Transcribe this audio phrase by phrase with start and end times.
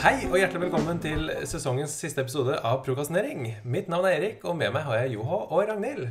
[0.00, 3.42] Hei og hjertelig velkommen til sesongens siste episode av Prokastinering.
[3.68, 6.06] Mitt navn er Erik, og med meg har jeg Joho og Ragnhild.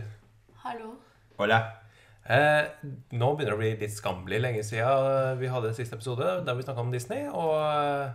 [0.61, 0.91] Hallo.
[1.39, 1.57] Hola.
[2.21, 2.69] Eh,
[3.17, 6.67] nå begynner det å bli litt skammelig lenge siden vi hadde siste episode, der vi
[6.67, 7.25] snakka om Disney.
[7.33, 8.13] Og eh,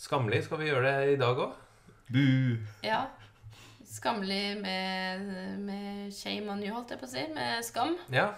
[0.00, 1.60] skammelig skal vi gjøre det i dag òg.
[2.08, 2.24] Bu.
[2.86, 3.02] Ja.
[3.84, 5.28] Skammelig med,
[5.60, 7.26] med shame on you, holdt jeg på å si.
[7.36, 8.00] Med skam.
[8.16, 8.30] Ja.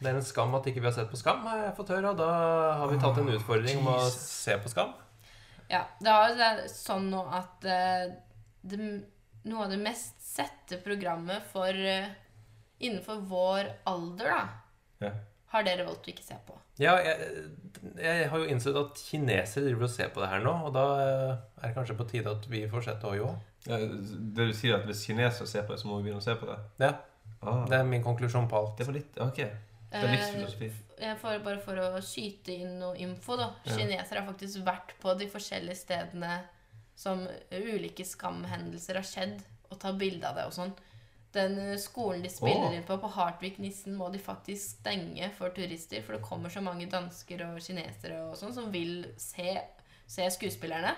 [0.00, 2.10] Det er en skam at ikke vi har sett på Skam, har jeg fått høre.
[2.10, 2.34] Og da
[2.82, 4.90] har vi tatt en utfordring om å se på Skam.
[5.70, 8.10] Ja, det har jo sånn nå at eh,
[8.62, 8.78] det,
[9.44, 12.10] noe av det mest sette programmet for eh,
[12.84, 14.42] innenfor vår alder, da,
[15.06, 15.12] Ja.
[15.54, 16.56] har dere valgt å ikke se på.
[16.82, 17.46] Ja, jeg,
[18.02, 20.84] jeg har jo innsett at kinesere driver og ser på det her nå, og da
[21.00, 21.32] eh,
[21.62, 23.34] er det kanskje på tide at vi får sett det òg.
[23.68, 26.26] Ja, det du sier at hvis kinesere ser på det, så må vi begynne å
[26.26, 26.60] se på det?
[26.84, 26.92] Ja,
[27.44, 28.78] Ah, det er min konklusjon på alt.
[28.78, 29.36] det var litt Ok.
[29.36, 30.68] Det er litt livsfilosofi.
[30.68, 33.50] jeg får bare for å skyte inn noe info, da.
[33.66, 36.38] Kinesere har faktisk vært på de forskjellige stedene
[36.94, 39.38] som ulike skamhendelser har skjedd,
[39.70, 40.74] og tatt bilde av det og sånn.
[41.34, 42.76] Den eh, skolen de spiller oh.
[42.76, 46.62] inn på, på Hartvik Nissen, må de faktisk stenge for turister, for det kommer så
[46.62, 49.56] mange dansker og kinesere og sånn som vil se,
[50.06, 50.94] se skuespillerne.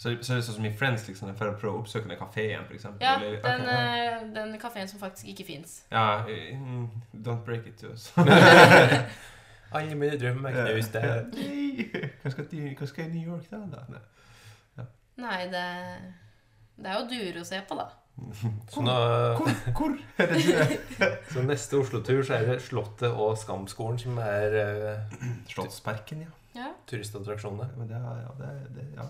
[0.00, 2.16] Så, så er det sånn som i Friends, liksom, for å prøve å oppsøke den
[2.16, 3.02] kafeen, eksempel?
[3.04, 3.80] Ja, eller- den, ja.
[4.14, 5.74] eh, den kafeen som faktisk ikke fins.
[5.92, 6.86] Ja, mm,
[7.20, 8.06] don't break it to us.
[9.76, 10.96] Alle mine drømmer er knust.
[10.96, 11.02] det.
[11.36, 11.90] Nei,
[12.22, 13.60] Hva skal skal i New York da?
[13.76, 13.84] da?
[13.92, 14.86] Nei.
[15.20, 15.66] Nei, det,
[16.80, 17.90] det er jo duer å se på, da.
[18.72, 18.96] Så, nå,
[19.36, 24.18] Hvor, hvor er det du så neste Oslo-tur så er det Slottet og Skamskolen som
[24.20, 25.14] er uh,
[25.52, 26.34] Slottsparken, ja.
[26.56, 26.72] Ja.
[26.90, 27.68] turistattraksjonene.
[27.78, 29.06] Ja, det, ja, det, det, ja.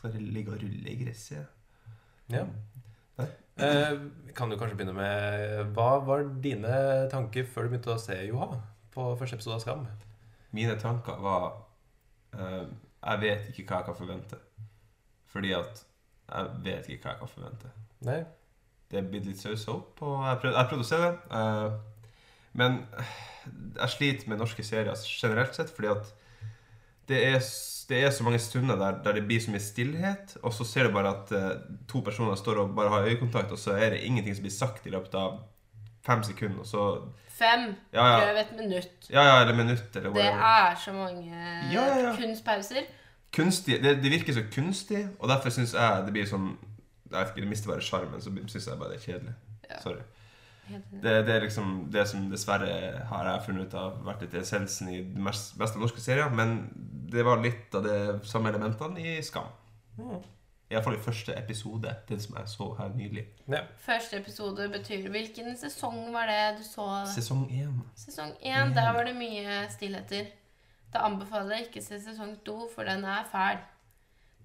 [0.00, 1.46] Skal det ligge og rulle i gresset?
[2.32, 2.46] Ja.
[3.60, 3.98] Eh,
[4.32, 6.70] kan du kanskje begynne med Hva var dine
[7.12, 8.56] tanker før du begynte å se Joha
[8.94, 9.82] på første episode av Skam?
[10.56, 11.50] Mine tanker var
[12.32, 12.64] eh,
[13.02, 14.38] Jeg vet ikke hva jeg kan forvente.
[15.34, 15.82] Fordi at
[16.30, 17.72] jeg vet ikke hva jeg kan forvente.
[18.08, 18.18] Nei?
[18.90, 21.12] Det er blitt litt saus opp, og Jeg prøvde, jeg prøvde å se det.
[21.36, 21.78] eh,
[22.52, 22.80] men
[23.76, 26.08] jeg sliter med norske serier generelt sett, fordi at
[27.10, 27.40] det er,
[27.90, 30.86] det er så mange stunder der, der det blir så mye stillhet, og så ser
[30.88, 34.04] du bare at uh, to personer står og bare har øyekontakt, og så er det
[34.06, 35.40] ingenting som blir sagt i løpet av
[36.06, 36.84] fem sekunder, og så
[37.40, 37.70] Fem.
[37.92, 38.16] Ja, ja.
[38.20, 39.06] Prøv et minutt.
[39.10, 40.42] Ja, ja, eller minutt, eller Det whatever.
[40.44, 41.30] er så mange
[41.72, 42.10] Ja, ja, ja.
[42.18, 42.82] kunstpauser.
[43.32, 46.50] kunstig, det, det virker så kunstig, og derfor syns jeg det blir sånn
[47.10, 49.32] Jeg vet ikke, Det mister bare sjarmen, så syns jeg bare det er kjedelig.
[49.82, 50.02] Sorry.
[50.70, 54.90] Det, det er liksom det som dessverre har jeg funnet ut av vært litt essensen
[54.92, 56.68] i de beste norske serier, men
[57.10, 57.96] det var litt av de
[58.28, 59.48] samme elementene i Skam.
[59.98, 60.20] Mm.
[60.70, 63.24] Iallfall i første episode, den som jeg så her nylig.
[63.50, 63.64] Ja.
[63.82, 66.86] Første episode betyr Hvilken sesong var det du så?
[67.10, 67.80] Sesong én.
[67.98, 68.70] Sesong én.
[68.76, 70.30] Der var det mye stillheter.
[70.94, 73.58] Da anbefaler jeg ikke å se sesong to, for den er fæl.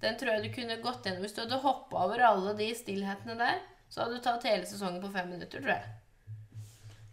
[0.02, 3.38] Den tror jeg du kunne gått gjennom hvis du hadde hoppa over alle de stillhetene
[3.38, 3.62] der.
[3.90, 5.94] Så hadde du tatt hele sesongen på fem minutter, tror jeg.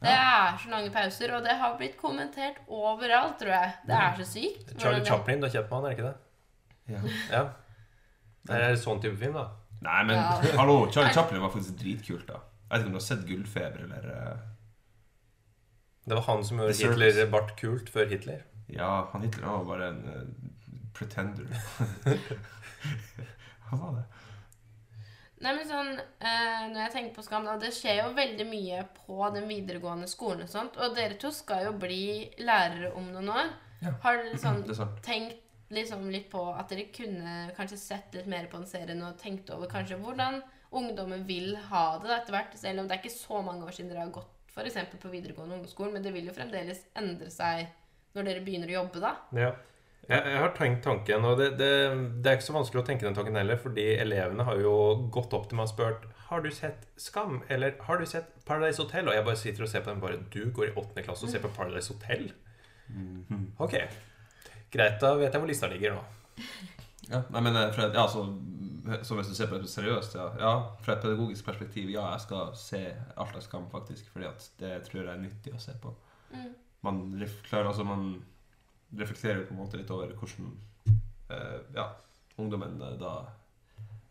[0.02, 3.72] Det er så lange pauser, og det har blitt kommentert overalt, tror jeg.
[3.86, 4.72] Det er så sykt.
[4.78, 6.16] Charlie det- Chaplin, du har kjent med han, er det ikke det?
[6.92, 7.00] Ja.
[7.36, 7.42] Ja.
[8.48, 9.44] Det er sånn type film, da.
[9.82, 10.40] Nei, men Ja.
[10.60, 12.40] hallo, Charlie Chaplin var faktisk dritkult, da.
[12.42, 14.38] Jeg vet ikke om du har sett Gullfeber, eller eh,
[16.08, 18.42] Det var han som gjorde Hitler bart kult før Hitler.
[18.68, 21.46] Ja, han Hitler var bare en uh, pretender.
[23.70, 24.04] han var det.
[25.42, 28.82] Nei, men sånn, eh, Når jeg tenker på Skam, da, det skjer jo veldig mye
[29.00, 30.46] på den videregående skolen.
[30.46, 33.50] Og sånt, og dere to skal jo bli lærere om noen år.
[33.82, 33.96] Ja.
[34.04, 34.62] Har dere sånn,
[35.02, 35.40] tenkt
[35.72, 39.50] liksom litt på at dere kunne kanskje sett litt mer på den serien og tenkt
[39.54, 40.42] over kanskje hvordan
[40.72, 42.54] ungdommen vil ha det da, etter hvert?
[42.60, 44.68] Selv om det er ikke så mange år siden dere har gått for
[45.00, 47.70] på videregående ungdomsskolen, men det vil jo fremdeles endre seg
[48.12, 49.12] når dere begynner å jobbe, da.
[49.32, 49.52] Ja.
[50.08, 51.70] Jeg, jeg har tenkt tanken, og det, det,
[52.24, 54.72] det er ikke så vanskelig å tenke den tanken heller, fordi elevene har jo
[55.14, 58.82] gått opp til meg og spurt Har du sett Skam, eller har du sett Paradise
[58.82, 59.06] Hotel?
[59.06, 61.30] Og jeg bare sitter og ser på dem bare Du går i åttende klasse og
[61.30, 62.32] ser på Paradise Hotel?
[62.90, 63.52] Mhm.
[63.62, 63.78] Ok.
[64.72, 66.02] Greit, da vet jeg hvor lista ligger nå.
[67.10, 68.24] Ja, nei, men eh, fra, ja, så,
[69.04, 70.26] så hvis du ser på det seriøst, ja.
[70.40, 70.52] ja.
[70.82, 74.08] Fra et pedagogisk perspektiv, ja, jeg skal se alt av Skam, faktisk.
[74.14, 75.92] Fordi at det tror jeg er nyttig å se på.
[76.32, 76.52] Mm.
[76.86, 77.02] Man,
[77.46, 78.16] klarer, altså, man
[78.98, 80.52] reflekterer jo på en måte litt over hvordan
[81.32, 81.88] eh, ja,
[82.40, 83.14] ungdommen eh, da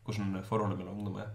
[0.01, 1.27] Hvordan forholdet mellom ungdom er.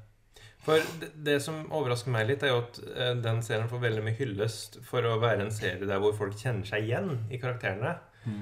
[0.67, 4.03] For det, det som overrasker meg litt, er jo at eh, den serien får veldig
[4.03, 7.93] mye hyllest for å være en serie der hvor folk kjenner seg igjen i karakterene.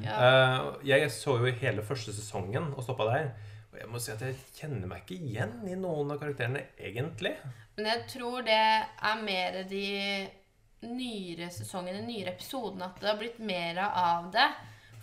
[0.01, 0.15] Ja.
[0.15, 3.29] Eh, jeg så jo hele første sesongen og stoppa der.
[3.75, 7.35] Og jeg må si at jeg kjenner meg ikke igjen i noen av karakterene, egentlig.
[7.77, 9.87] Men jeg tror det er mer de
[10.85, 14.47] nyere sesongene, nyere episodene, at det har blitt mer av det.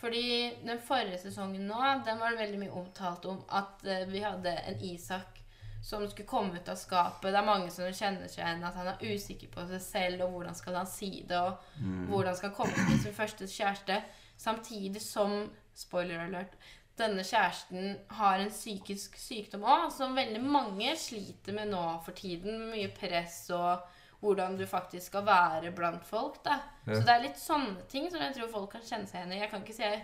[0.01, 0.25] Fordi
[0.65, 4.55] den forrige sesongen nå, den var det veldig mye omtalt om at eh, vi hadde
[4.71, 5.37] en Isak
[5.83, 7.29] som skulle komme ut av skapet.
[7.29, 10.35] Det er mange som kjenner seg igjen at han er usikker på seg selv, og
[10.35, 13.97] hvordan skal han si det, og hvordan skal han komme til sin første kjæreste.
[14.41, 16.53] Samtidig som, spoiler alert,
[16.97, 22.69] denne kjæresten har en psykisk sykdom òg, som veldig mange sliter med nå for tiden.
[22.73, 23.81] Mye press og
[24.21, 26.43] hvordan du faktisk skal være blant folk.
[26.45, 26.59] da.
[26.85, 26.95] Ja.
[26.95, 29.39] Så det er litt sånne ting som jeg tror folk kan kjenne seg igjen i.
[29.41, 30.01] Jeg kan ikke si jeg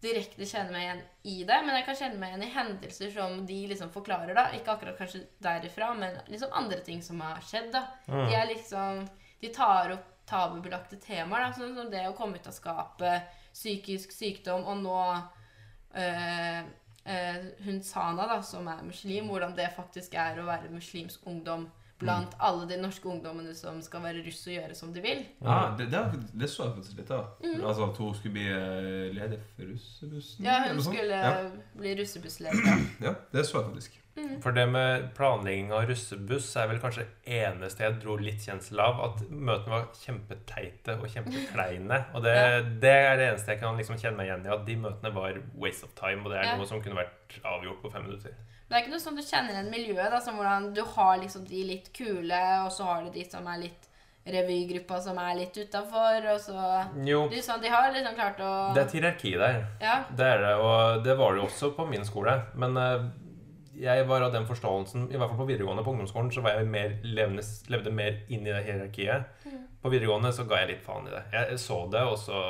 [0.00, 3.42] direkte kjenner meg igjen i det, men jeg kan kjenne meg igjen i hendelser som
[3.46, 4.32] de liksom forklarer.
[4.38, 4.46] da.
[4.56, 7.72] Ikke akkurat kanskje derifra, men liksom andre ting som har skjedd.
[7.74, 7.84] da.
[8.06, 9.04] De er liksom,
[9.42, 14.12] de tar opp tabubelagte temaer, da, sånn som det å komme ut av skapet, psykisk
[14.14, 14.98] sykdom, og nå
[15.98, 16.60] øh,
[17.02, 21.66] øh, hun Sana, da, som er muslim, hvordan det faktisk er å være muslimsk ungdom
[22.00, 25.22] blant alle de norske ungdommene som skal være russ og gjøre som de vil.
[25.44, 26.02] Ja, det, det,
[26.40, 27.26] det så jeg faktisk litt av.
[27.60, 30.44] Altså at hun skulle bli eh, leder for russebussen?
[30.48, 31.32] Ja, hun skulle Ja.
[31.76, 32.84] bli russebussleder.
[33.06, 33.96] ja, det så jeg faktisk.
[34.42, 38.98] For det med planlegging av russebuss er vel kanskje eneste jeg dro litt kjensel av.
[39.06, 42.00] At møtene var kjempeteite og kjempekleine.
[42.18, 42.58] Og det, Ja.
[42.82, 44.52] det er det eneste jeg kan liksom kjenne meg igjen i.
[44.56, 46.24] At de møtene var waste of time.
[46.26, 46.56] Og det er Ja.
[46.60, 48.34] noe som kunne vært avgjort på fem minutter.
[48.70, 51.42] Det er ikke noe sånn du kjenner igjen miljøet, da, som hvordan du har liksom
[51.48, 53.88] de litt kule, og så har du de som er litt
[54.30, 56.60] revygruppa som er litt utafor, og så
[57.02, 59.64] Jo, de, sånn, de har liksom klart å det er et hierarki der.
[59.82, 59.96] Ja.
[60.14, 62.36] Det er det, og det var det jo også på min skole.
[62.54, 63.08] Men eh,
[63.80, 66.70] jeg var av den forståelsen, i hvert fall på videregående på ungdomsskolen, så var jeg
[66.70, 67.42] mer levende,
[67.72, 69.48] levde mer inn i det hierarkiet.
[69.80, 71.24] På videregående så ga jeg litt faen i det.
[71.32, 72.44] Jeg så det, og så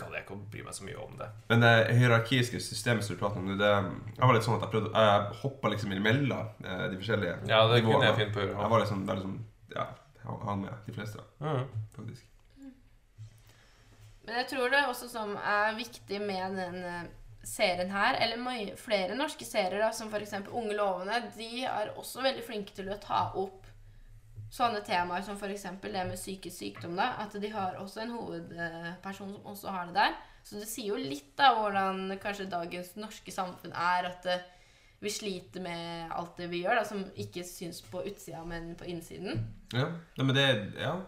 [0.00, 1.28] gadd jeg ikke å bry meg så mye om det.
[1.52, 3.70] Men det hierarkiske systemet som du prater om, det,
[4.16, 7.60] jeg var litt sånn at jeg prøvde Jeg hoppa liksom imellom eh, de forskjellige Ja,
[7.70, 8.58] det kunne jeg finne på å gjøre.
[8.64, 9.38] Jeg var liksom, liksom
[9.76, 9.86] Ja,
[10.46, 11.64] han med de fleste, Mm.
[11.96, 12.26] faktisk.
[14.26, 17.08] Men jeg tror det også som er viktig med den eh,
[17.42, 20.34] serien her, eller flere norske serier, da, som f.eks.
[20.52, 23.59] Unge lovende, de er også veldig flinke til å ta opp
[24.50, 25.66] sånne temaer som f.eks.
[25.82, 26.96] det med psykisk sykdom.
[26.98, 30.16] da, At de har også en hovedperson som også har det der.
[30.44, 34.10] Så det sier jo litt da hvordan kanskje dagens norske samfunn er.
[34.10, 34.44] At eh,
[35.00, 38.88] vi sliter med alt det vi gjør, da, som ikke syns på utsida, men på
[38.90, 39.46] innsiden.
[39.72, 39.88] Ja,
[40.18, 40.46] Nei, men det
[40.80, 40.98] Ja,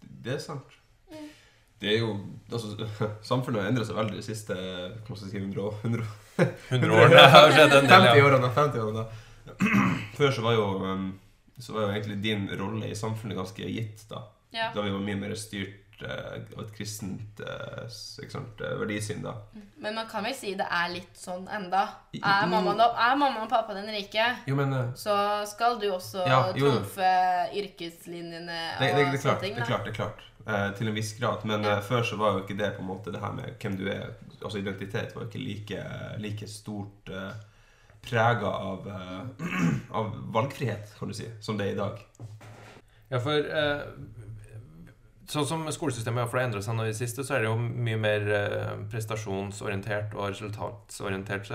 [0.00, 0.80] det er sant.
[1.80, 2.12] Det er jo
[2.52, 2.86] Altså,
[3.30, 5.74] samfunnet har endret seg veldig de siste si, 100 år.
[5.82, 6.06] 100
[6.70, 8.24] 100 år, det har skjedd en del, 50 ja.
[8.28, 9.20] årene, 50 årene da.
[10.18, 11.10] Før så var jo um,
[11.58, 14.24] Så var jo egentlig din rolle i samfunnet ganske gitt, da.
[14.54, 14.70] Ja.
[14.74, 19.36] Da vi var mye mer styrt eh, av et kristent eh, sant, eh, verdisyn, da.
[19.82, 21.84] Men man kan vel si det er litt sånn enda.
[22.18, 22.54] Er mm.
[22.54, 25.16] mamma, da, er mamma og pappa den rike, Jo, men eh, så
[25.50, 27.10] skal du også Ja, trumfe
[27.54, 29.58] yrkeslinjene og det, det, det, klart, sånne ting.
[29.58, 30.30] det er klart, det er klart.
[30.46, 31.44] Eh, til en viss grad.
[31.44, 31.78] Men Ja.
[31.78, 33.88] eh, før så var jo ikke det på en måte det her med hvem du
[33.88, 34.14] er.
[34.42, 35.84] Altså identitet var jo ikke like,
[36.18, 37.32] like stort uh,
[38.08, 39.48] prega av, eh,
[39.98, 42.04] av valgfrihet, kan du si, som det er i dag.
[43.12, 43.80] Ja, for eh,
[45.24, 47.96] Sånn som skolesystemet har endret seg nå i det siste, så er det jo mye
[47.96, 51.48] mer eh, prestasjonsorientert og resultatsorientert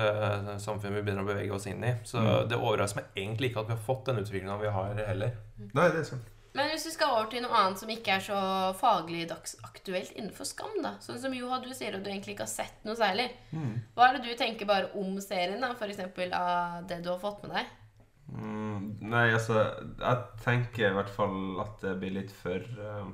[0.63, 1.92] samfunn vi begynner å bevege oss inn i.
[2.04, 2.50] Så Mm.
[2.50, 5.38] det overrasker meg egentlig ikke at vi har fått den utviklinga vi har, heller.
[5.78, 6.34] Nei, det er sant.
[6.60, 8.40] Men hvis vi skal over til noe annet som ikke er så
[8.75, 10.98] faglig dagsaktuelt innenfor Skam, da.
[11.00, 13.30] Sånn som Joha, du sier at du egentlig ikke har sett noe særlig.
[13.56, 13.78] Mm.
[13.96, 15.72] Hva er det du tenker bare om serien, da?
[15.88, 17.70] Eksempel av det du har fått med deg?
[18.30, 19.56] Mm, nei, altså
[19.98, 23.08] Jeg tenker i hvert fall at det blir litt for uh...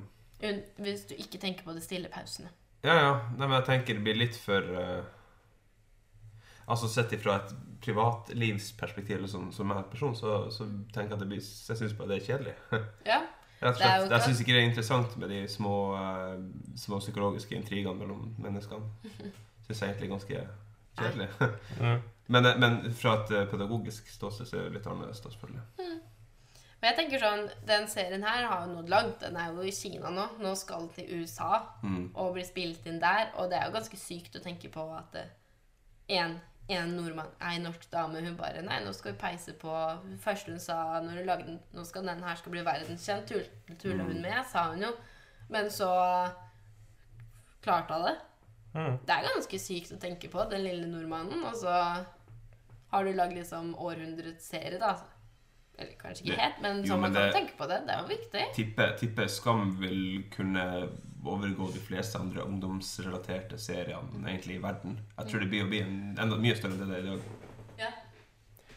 [0.82, 2.50] Hvis du ikke tenker på de stille pausene.
[2.84, 3.12] Ja, ja.
[3.38, 5.06] Nei, men jeg tenker det blir litt for uh...
[6.66, 7.54] Altså Sett ifra et
[7.86, 11.78] privatlivsperspektiv eller sånn, som jeg er person, så, så tenker jeg at det blir Jeg
[11.78, 12.56] syns bare det er kjedelig.
[13.12, 13.22] Ja.
[13.62, 14.10] Rett og Det slett.
[14.10, 16.40] Jeg syns ikke det er interessant med de små, eh,
[16.76, 18.84] små psykologiske intrigene mellom menneskene.
[19.66, 20.42] Syns jeg egentlig er ganske
[20.98, 21.28] kjedelig.
[22.28, 25.62] Men, eh, men fra et eh, pedagogisk ståsted så er det litt annerledes, da, selvfølgelig.
[26.76, 29.20] Men jeg tenker sånn, Den serien her har jo nådd langt.
[29.22, 30.24] Den er jo i Kina nå.
[30.42, 32.10] Nå skal den til USA Mm.
[32.14, 33.30] og blir spilt inn der.
[33.38, 35.30] Og det er jo ganske sykt å tenke på at eh,
[36.68, 39.70] en, nordmann, ei norsk dame, hun bare Nei, nå skal vi peise på
[40.18, 43.76] første hun sa når hun lagde den, nå skal den her skal bli verdenskjent, tull-
[43.78, 44.90] tulla hun med, sa hun jo.
[45.48, 45.90] Men så
[47.62, 48.16] klarte hun det.
[48.76, 48.96] Mm.
[49.06, 51.44] Det er ganske sykt å tenke på, den lille nordmannen.
[51.48, 51.72] Og så
[52.92, 54.96] har du lagd liksom århundrets serie, da.
[55.78, 57.82] Eller kanskje ikke helt, men jo, så man kan det- tenke på det.
[57.86, 58.44] Det er jo viktig.
[58.54, 60.88] Tipper tippe Skam vil kunne
[61.34, 64.98] overgå de fleste andre ungdomsrelaterte seriene egentlig i verden.
[65.18, 67.30] Jeg tror det blir å bli en, enda mye større enn det er i dag.
[67.80, 67.92] Ja.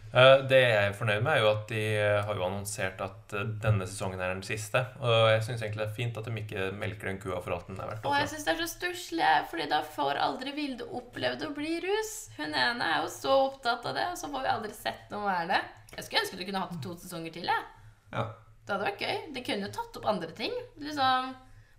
[0.09, 3.33] Eh, Det jeg er fornøyd med, er jo at de eh, har jo annonsert at
[3.37, 4.81] eh, denne sesongen er den siste.
[5.05, 7.67] Og jeg syns egentlig det er fint at de ikke melker den kua for alt
[7.69, 8.07] den er verdt.
[8.09, 8.35] Og jeg også.
[8.35, 12.13] syns det er så stusslig, fordi da får aldri Vilde opplevd å bli rus.
[12.39, 15.27] Hun ene er jo så opptatt av det, og så får vi aldri sett noe
[15.27, 15.61] være det.
[15.95, 17.67] Jeg skulle ønske du kunne hatt to sesonger til, jeg.
[18.13, 18.25] Ja.
[18.65, 19.21] Det hadde vært gøy.
[19.33, 20.53] De kunne jo tatt opp andre ting.
[20.81, 21.29] Liksom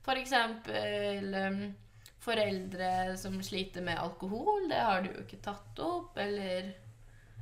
[0.04, 1.62] for eksempel um,
[2.20, 4.68] foreldre som sliter med alkohol.
[4.70, 6.16] Det har du jo ikke tatt opp.
[6.20, 6.72] Eller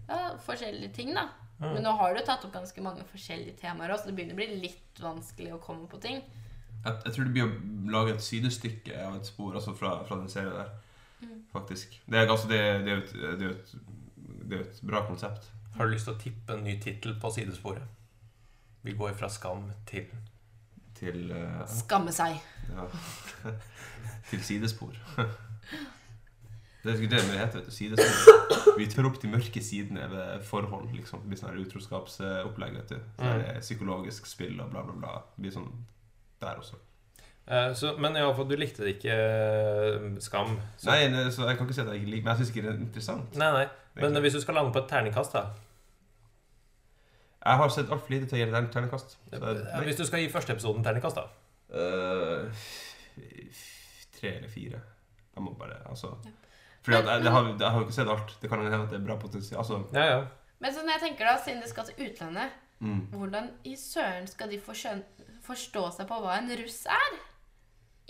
[0.09, 1.29] ja, forskjellige ting, da.
[1.59, 1.73] Mm.
[1.75, 4.41] Men nå har du tatt opp ganske mange forskjellige temaer òg, så det begynner å
[4.41, 6.21] bli litt vanskelig å komme på ting.
[6.85, 10.21] Jeg, jeg tror det blir å lage et sidestykke av et spor altså fra, fra
[10.21, 10.71] den serien der.
[11.50, 11.99] Faktisk.
[12.07, 13.73] Det er, altså, det, det er et, det er et,
[14.45, 15.50] det er et bra konsept.
[15.75, 17.87] Har du lyst til å tippe en ny tittel på sidesporet?
[18.87, 20.07] Vi går fra skam til
[20.99, 22.40] Til uh, Skamme seg.
[22.73, 22.88] ja.
[24.31, 24.93] Til sidespor.
[26.85, 27.59] Det er det det heter.
[27.59, 28.78] vet du, Sidespor.
[28.78, 30.93] Vi tør opp de mørke sidene ved forhold.
[30.95, 31.25] liksom.
[31.25, 32.76] Det blir sånn utroskapsopplegg.
[32.78, 33.00] vet du.
[33.19, 35.17] Så det er psykologisk spill og bla, bla, bla.
[35.35, 35.67] Det blir sånn
[36.40, 36.78] der også.
[37.49, 40.55] Eh, så, Men i alle fall, du likte det ikke eh, Skam?
[40.76, 42.52] Så, Nei, det, så jeg kan ikke si at jeg ikke liker Men jeg syns
[42.52, 43.38] ikke det er interessant.
[43.40, 43.67] nei, nei.
[43.99, 45.47] Men hvis du skal lande på et terningkast, da?
[47.49, 49.17] Jeg har sett altfor lite til å gi den terningkast.
[49.33, 51.28] så Hvis du skal gi første episoden terningkast, da?
[51.69, 52.49] Uh,
[54.19, 54.83] tre eller fire.
[55.35, 56.12] Jeg må bare Altså.
[56.25, 56.35] Ja.
[56.83, 58.35] Fordi at jeg, har, jeg har jo ikke sett alt.
[58.43, 59.59] Det kan hende at det er bra potensial.
[59.61, 60.21] Altså, Ja, ja.
[60.59, 63.02] Men sånn jeg tenker da, siden de skal til utlandet, mm.
[63.14, 67.19] hvordan i søren skal de forstå seg på hva en russ er?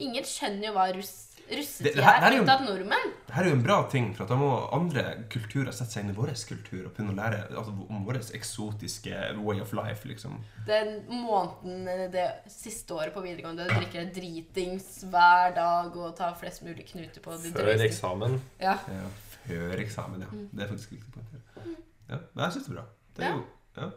[0.06, 3.12] Ingen skjønner jo hva russ, Det- russetid er, unntatt nordmenn.
[3.26, 6.04] Det her er jo en bra ting, for at da må andre kulturer sette seg
[6.04, 10.04] inn i vår kultur og begynne å lære altså, om vår eksotiske way of life,
[10.08, 10.38] liksom.
[10.66, 16.62] Den måneden det siste året på videregående du drikker dritings hver dag og tar flest
[16.62, 18.40] mulig knuter på Før drøyeste- eksamen.
[18.60, 18.76] Ja.
[18.88, 19.06] Ja,
[19.48, 20.28] før eksamen, ja.
[20.52, 21.76] Det er faktisk viktig å poengtere.
[22.08, 22.84] Ja, men jeg syns det er bra.
[23.14, 23.36] Det er Ja.
[23.36, 23.44] jo
[23.78, 23.90] Ja,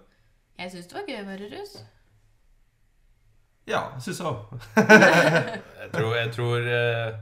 [0.60, 1.84] Jeg syns det var gøy å være russ.
[3.68, 4.38] ja jeg syns òg.
[5.82, 7.16] Jeg tror, jeg, tror eh,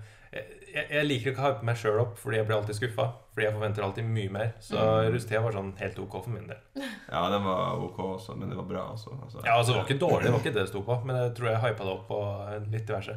[0.73, 3.05] jeg, jeg liker ikke å hype meg sjøl opp, fordi jeg blir alltid skuffa.
[3.33, 4.49] Fordi jeg forventer alltid mye mer.
[4.63, 5.11] Så Mm.
[5.13, 6.59] russetida var sånn helt ok for min del.
[7.09, 9.15] Ja, den var ok også, men det var bra også.
[9.23, 9.41] Altså.
[9.45, 11.35] Ja, altså Det var ikke dårlig, det var ikke det det sto på, men jeg
[11.39, 12.19] tror jeg hypa det opp på
[12.73, 13.15] litt diverse.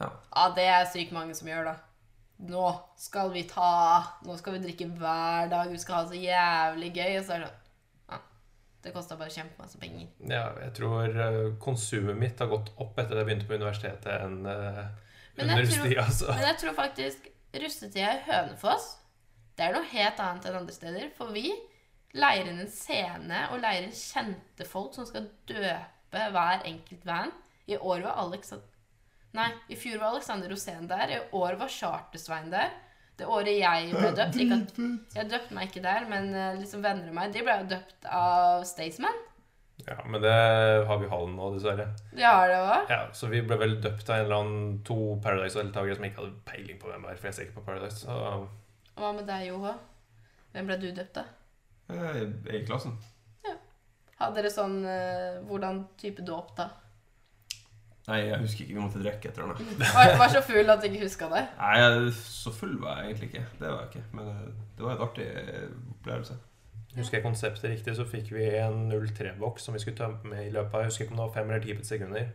[0.00, 1.76] Ja, det er sykt mange som gjør, da.
[2.48, 3.70] Nå skal vi ta
[4.24, 7.16] Nå skal vi drikke hver dag, vi skal ha det så jævlig gøy.
[7.18, 8.18] Og så er det sånn ja,
[8.86, 10.06] Det kosta bare kjempemasse penger.
[10.30, 14.22] Ja, jeg tror eh, konsumet mitt har gått opp etter at jeg begynte på universitetet
[14.22, 14.84] enn uh,
[15.38, 16.28] Men jeg tror- Altså.
[16.34, 18.88] Men jeg tror faktisk russetida i Hønefoss
[19.56, 21.10] Det er noe helt annet enn andre steder.
[21.16, 21.46] For vi
[22.14, 27.32] leier inn en scene og leier inn kjente folk som skal døpe hver enkelt van.
[27.68, 28.52] I år var Alex
[29.34, 31.10] Nei, i fjor var Alexander Rosén der.
[31.10, 32.70] I år var Charter-Svein der.
[33.18, 34.76] Det året jeg ble døpt ikke at,
[35.16, 38.06] Jeg døpte meg ikke der, men eh, liksom venner av meg De ble jo døpt
[38.06, 39.18] av Staysman.
[39.88, 40.32] Ja, men det
[40.88, 41.86] har vi i hallen nå, dessverre.
[42.18, 42.82] Ja, det var.
[42.92, 46.40] Ja, Så vi ble vel døpt av en eller annen to Paradise-deltakere som ikke hadde
[46.48, 48.02] peiling på hvem var, for jeg ser ikke på Paradise.
[48.04, 48.48] Så
[48.98, 49.78] Hva med deg, Joha?
[50.52, 51.30] Hvem ble du døpt av?
[51.88, 52.98] Er i klassen.
[54.18, 56.68] Hadde dere sånn eh, Hvordan type dåp, da?
[58.08, 58.74] Nei, jeg husker ikke.
[58.74, 59.76] Vi måtte drikke etter henne.
[59.94, 61.42] Var, var så full at du ikke huska det?
[61.60, 61.74] Nei,
[62.16, 63.42] så full var jeg egentlig ikke.
[63.60, 64.04] Det var jeg ikke.
[64.16, 64.46] Men eh,
[64.78, 66.38] det var en artig eh, opplevelse.
[66.96, 70.50] Husker jeg konseptet riktig, så fikk vi en 03-boks som vi skulle tømme med i
[70.54, 72.30] løpet av Jeg husker ikke om det var fem eller ti sekunder.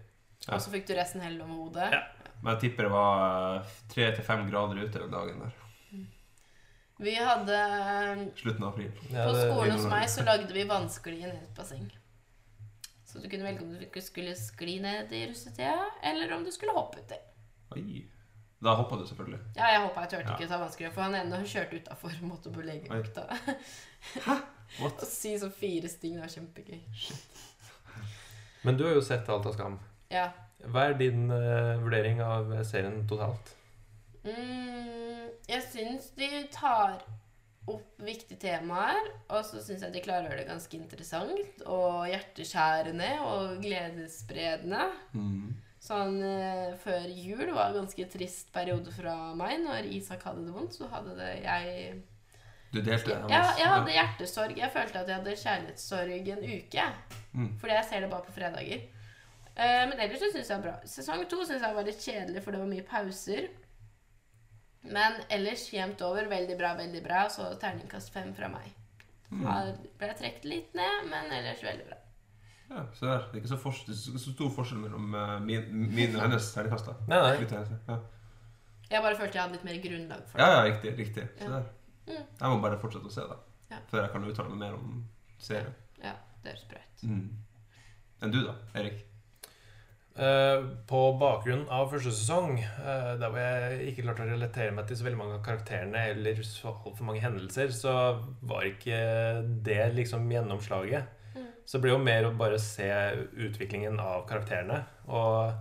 [0.47, 0.53] Ja.
[0.55, 1.89] Og så fikk du resten helle over hodet.
[1.95, 2.01] Ja.
[2.43, 5.59] Men jeg tipper det var tre til fem grader ute den dagen der.
[7.03, 7.57] Vi hadde
[8.37, 8.91] Slutten av april.
[9.09, 11.89] Ja, På det- skolen hos meg så lagde vi vannskli ned i et basseng.
[13.05, 16.51] Så du kunne velge om du ikke skulle skli ned i russetida, eller om du
[16.51, 17.15] skulle hoppe uti.
[17.75, 18.05] Oi.
[18.63, 19.39] Da hoppa du selvfølgelig.
[19.57, 20.35] Ja, jeg håpa jeg turte Ja.
[20.37, 22.61] ikke å ta vannskli, for han ene kjørte utafor og måtte på
[24.15, 24.49] legevakta.
[24.81, 25.03] What?
[25.03, 26.79] Å si så fire sting var kjempegøy.
[28.65, 29.75] Men du har jo sett alt av Skam.
[30.13, 30.29] Ja.
[30.63, 33.53] Hva er din uh, vurdering av serien totalt?
[34.23, 37.03] Mm, jeg syns de tar
[37.69, 42.07] opp viktige temaer, og så syns jeg de klarer å gjøre det ganske interessant og
[42.11, 44.87] hjerteskjærende og gledesspredende.
[45.15, 45.53] Mm.
[45.83, 49.59] Sånn uh, før jul var en ganske trist periode fra meg.
[49.67, 51.99] Når Isak hadde det vondt, så hadde det jeg
[52.73, 54.57] Du delte Ja, jeg hadde hjertesorg.
[54.57, 56.85] Jeg følte at jeg hadde kjærlighetssorg en uke.
[57.33, 57.49] Mm.
[57.61, 58.85] Fordi jeg ser det bare på fredager.
[59.53, 60.77] Uh, men ellers så syns jeg det er bra.
[60.89, 63.51] Sesong to syns jeg var litt kjedelig, for det var mye pauser.
[64.83, 67.27] Men ellers jevnt over veldig bra, veldig bra.
[67.31, 68.71] Så terningkast fem fra meg.
[69.29, 69.45] Mm.
[69.45, 71.99] Her ble jeg trukket litt ned, men ellers veldig bra.
[72.73, 73.29] Ja, se der.
[73.29, 76.25] Det er ikke så, for, det er så stor forskjell mellom uh, min, min og
[76.25, 76.89] hennes terningkast.
[77.11, 77.69] Nei, nei.
[77.85, 78.01] Ja.
[78.89, 80.97] Jeg bare følte jeg hadde litt mer grunnlag for ja, ja, riktig.
[80.97, 81.29] riktig.
[81.37, 81.59] Se Ja.
[81.59, 81.71] der.
[82.07, 82.19] Mm.
[82.19, 83.39] Jeg må bare fortsette å se, da.
[83.71, 83.79] Ja.
[83.89, 85.01] Før jeg kan uttale meg mer om
[85.41, 85.73] serien.
[86.03, 87.07] Ja, det er sprøtt.
[87.07, 87.25] Mm.
[88.23, 89.01] Enn du, da, Erik?
[90.13, 94.85] Eh, på bakgrunn av første sesong, eh, der hvor jeg ikke klarte å relatere meg
[94.85, 97.95] til så veldig mange av karakterene eller så altfor mange hendelser, så
[98.45, 98.99] var ikke
[99.65, 101.09] det liksom gjennomslaget.
[101.33, 101.47] Mm.
[101.65, 102.91] Så det ble jo mer å bare se
[103.33, 104.83] utviklingen av karakterene.
[105.09, 105.55] Og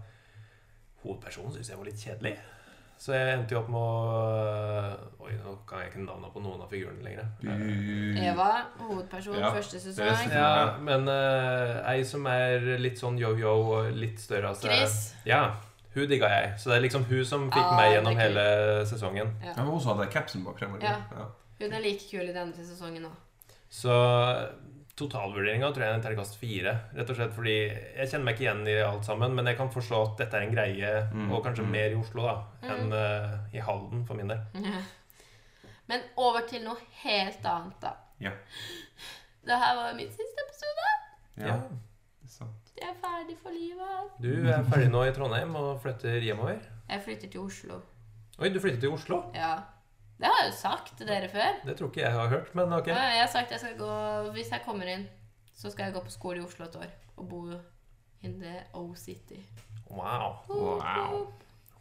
[1.03, 2.37] hovedpersonen syns jeg var litt kjedelig.
[3.03, 6.61] Så jeg endte jo opp med å Oi, nå kan jeg ikke navnet på noen
[6.63, 7.29] av figurene lenger.
[8.23, 10.31] Eva, hovedperson, Ja, første sesong.
[10.31, 14.97] Ja, men uh, ei som er litt sånn yo-yo og litt større av seg Chris.
[15.27, 15.45] Ja,
[15.97, 16.55] hun digga jeg.
[16.59, 18.45] Så det er liksom hun som fikk Ah, meg gjennom hele
[18.91, 19.35] sesongen.
[19.45, 19.55] Ja.
[19.59, 20.79] Hun som hadde capsen bak frem.
[20.83, 20.99] Ja.
[21.15, 21.29] ja.
[21.63, 23.19] Hun er like kul i denne sesongen òg.
[23.73, 23.95] Så
[24.97, 26.73] totalvurderinga tror jeg er en terningkast fire.
[26.95, 27.55] Rett og slett fordi
[27.97, 30.47] jeg kjenner meg ikke igjen i alt sammen, men jeg kan forstå at dette er
[30.47, 31.71] en greie, Mm, og kanskje mm.
[31.73, 32.93] mer i Oslo da, enn Mm.
[32.93, 34.41] eh, i Halden, for min del.
[35.89, 37.95] Men over til noe helt annet, da.
[38.21, 38.31] Ja.
[39.45, 40.91] Det her var min siste episode.
[41.39, 41.47] Ja.
[41.47, 41.57] Ja.
[41.57, 42.73] det er sant.
[42.81, 44.13] Jeg er ferdig for livet.
[44.23, 46.61] Du er ferdig nå i Trondheim og flytter hjemover.
[46.89, 47.81] Jeg flytter til Oslo.
[48.39, 49.23] Oi, du flytter til Oslo?
[49.35, 49.57] Ja.
[50.23, 51.57] Det har jeg jo sagt til dere før.
[51.67, 52.93] Det tror ikke jeg har hørt, men ok.
[52.93, 53.93] Ja, Jeg har sagt jeg skal gå
[54.37, 55.09] Hvis jeg kommer inn,
[55.59, 56.91] så skal jeg gå på skole i Oslo et år.
[57.17, 57.41] Og bo
[58.23, 59.41] in the O-City.
[59.91, 60.37] Wow.
[60.49, 61.27] Wow.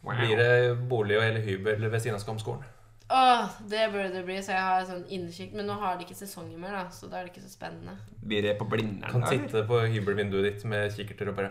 [0.02, 0.16] Wow.
[0.18, 2.64] Blir det bolig og hele hybel ved siden av Skamskolen?
[3.12, 5.54] Åh, det burde det bli, så jeg har sånn innsikt.
[5.54, 7.94] Men nå har de ikke sesonger mer, da, så da er det ikke så spennende.
[8.24, 9.12] Blir det på Blindern?
[9.12, 11.50] Kan sitte på hybelvinduet ditt med kikkerter og bare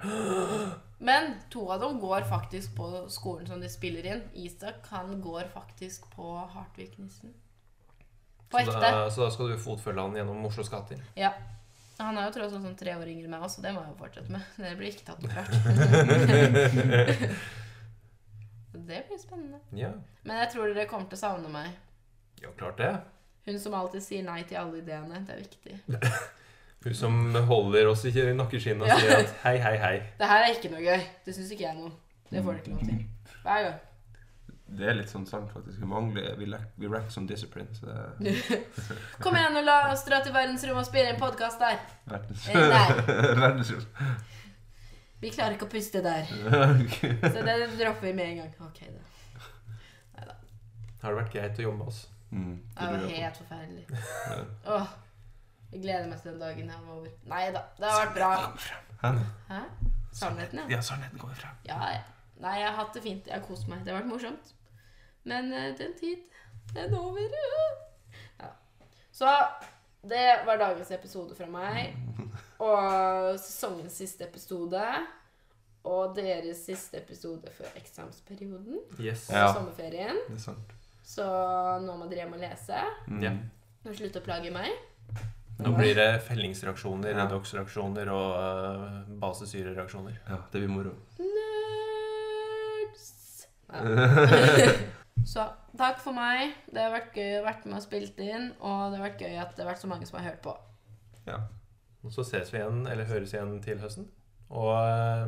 [1.01, 4.21] Men to av dem går faktisk på skolen som de spiller inn.
[4.37, 7.33] Isak han går faktisk på Hartvig-nissen.
[8.51, 8.79] På så ekte.
[8.83, 11.01] da, så da skal du fotfølge han gjennom Oslos gater?
[11.17, 11.31] Ja.
[12.01, 13.91] Han er jo tross alt sånn tre år yngre enn meg også, det må jeg
[13.91, 14.41] jo fortsette med.
[14.57, 15.31] Det blir ikke tatt opp
[18.91, 19.59] Det blir spennende.
[19.77, 19.91] Ja,
[20.23, 21.67] Men jeg tror dere kommer til å savne meg.
[22.41, 22.93] ja klart det.
[23.45, 25.17] Hun som alltid sier nei til alle ideene.
[25.25, 25.73] Det er viktig.
[26.83, 28.97] Hun som holder oss i nakkeskinnet og Ja.
[28.97, 29.95] sier at hei, hei, hei.
[30.17, 31.03] Det her er ikke noe gøy.
[31.25, 31.91] Det syns ikke jeg noe.
[32.31, 33.05] Det får du ikke lov til.
[33.43, 33.79] Hver gang.
[34.71, 35.79] Det er litt sånn sant, faktisk.
[35.81, 37.67] Vi mangler Vi lack, we lack some discipline.
[37.75, 37.85] Så
[39.23, 41.77] Kom igjen og la oss dra til verdensrommet og spille en podkast der.
[42.07, 43.85] verdens Nei, Verdensrom.
[45.21, 46.23] vi klarer ikke å puste der.
[47.35, 48.55] Så det dropper vi med en gang.
[48.61, 50.33] Ok, da.
[51.01, 52.01] Har det vært greit å jobbe med oss?
[52.31, 53.85] Mm, det Det var helt forferdelig.
[54.71, 54.87] Åh,
[55.71, 57.11] jeg gleder meg til den dagen her var over.
[57.31, 58.31] Nei da, det har vært bra.
[59.01, 59.29] Sannheten?
[59.49, 59.61] Hæ?
[60.13, 60.65] Sannheten, ja.
[60.75, 61.55] Ja, sannheten kommer fram.
[61.67, 62.01] Ja, ja.
[62.41, 63.27] Nei, jeg har hatt det fint.
[63.29, 63.83] Jeg har kost meg.
[63.85, 64.53] Det har vært morsomt.
[65.29, 66.23] Men uh, den tid,
[66.73, 67.35] den er over.
[68.41, 68.49] Ja.
[69.13, 69.31] Så
[70.09, 71.95] det var dagens episode fra meg.
[72.67, 74.83] Og sesongens siste episode.
[75.87, 78.81] Og deres siste episode før eksamensperioden.
[78.99, 79.29] Yes.
[79.29, 79.47] Og Ja.
[79.53, 80.19] sommerferien.
[80.27, 80.75] Det er sant.
[81.03, 81.23] Så
[81.81, 82.81] nå må dere hjem og lese.
[83.07, 83.21] Mm.
[83.23, 83.31] Ja.
[83.85, 84.69] Og slutte å plage meg.
[85.61, 87.25] Nå blir det fellingsreaksjoner, Ja.
[87.25, 90.15] redox-reaksjoner og uh, basesyrereaksjoner.
[90.29, 90.93] ja, det blir moro.
[92.81, 93.47] Nerds.
[93.71, 93.81] Ja.
[95.31, 95.43] Så
[95.77, 96.55] takk for meg.
[96.73, 98.49] Det har vært gøy å vært med og spilt inn.
[98.59, 100.53] Og det har vært gøy at det har vært så mange som har hørt på.
[101.27, 101.37] Ja.
[102.01, 104.07] Og så ses vi igjen, eller høres igjen til høsten.
[104.49, 105.27] Og eh,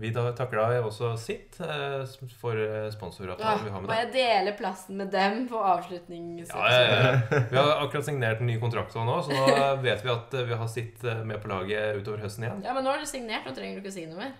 [0.00, 2.02] vi takker da også sitt uh,
[2.40, 2.58] for
[2.94, 3.98] sponsoravtalen ja, vi har med deg.
[4.00, 5.60] jeg dele plassen med dem på
[6.56, 7.42] Ja, ja, ja.
[7.50, 10.58] Vi har akkurat signert en ny kontrakt nå, så nå vet vi at eh, vi
[10.62, 12.64] har sitt eh, med på laget utover høsten igjen.
[12.64, 14.32] Ja, men nå har du signert, nå trenger du ikke si noe mer.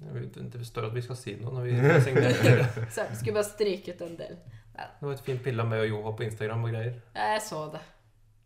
[0.00, 2.66] Det står at vi skal si noe når vi signerer.
[3.20, 4.36] Skulle bare stryke ut en del.
[4.74, 6.94] Det var et fint bilde av meg og Joha på Instagram og greier.
[7.14, 7.82] Ja, jeg så det.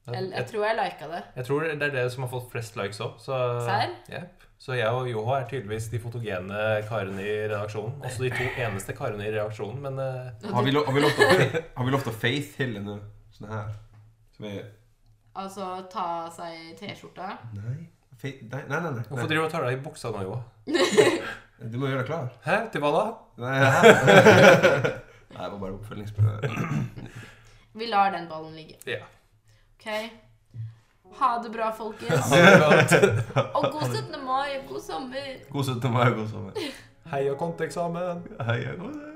[0.04, 1.20] Jeg, jeg tror jeg lika det.
[1.36, 3.14] jeg tror det er det som har fått flest likes òg.
[3.24, 3.38] Så,
[4.12, 4.44] yep.
[4.60, 7.96] Så jeg og Joha er tydeligvis de fotogene karene i redaksjonen.
[8.04, 10.52] Også de to eneste karene i redaksjonen, men uh...
[10.54, 12.98] Har vi, lov, har vi lov til har vi lov til å faith-hylle nå?
[13.34, 13.72] Sånn her.
[14.36, 14.62] Som er
[15.34, 17.32] Altså ta seg T-skjorta.
[17.56, 17.80] Nei.
[18.24, 18.92] Nei, nei, nei.
[18.94, 19.02] nei.
[19.08, 20.44] hvorfor driver du og tar deg i buksa nå, Joha?
[21.64, 22.30] Du må gjøre deg klar.
[22.44, 22.56] Hæ?
[22.74, 23.02] Til hva da?
[23.44, 23.58] Nei,
[25.34, 27.12] det var bare oppfølgingsspørsmål.
[27.78, 28.76] Vi lar den ballen ligge.
[28.90, 29.06] Ja.
[29.84, 30.10] OK?
[31.16, 32.10] Ha det bra, folkens.
[32.32, 33.54] Ha det godt.
[33.54, 34.24] Og god 17.
[34.24, 34.48] mai.
[34.68, 35.50] God sommer.
[35.50, 35.92] God 17.
[35.92, 36.50] mai og god sommer.
[37.04, 38.22] Heia konteksamen!
[38.40, 39.13] Hei, konteeksamen.